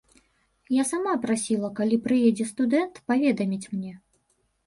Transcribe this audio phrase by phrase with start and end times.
[0.75, 3.93] Я сама прасіла, калі прыедзе студэнт, паведаміць мне.